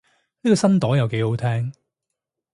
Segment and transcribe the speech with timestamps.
[0.41, 1.73] 呢個新朵又幾好聽